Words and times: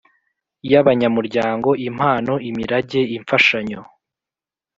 y 0.71 0.73
abanyamuryango 0.81 1.69
impano 1.89 2.33
imirage 2.49 2.99
imfashanyo 3.17 3.79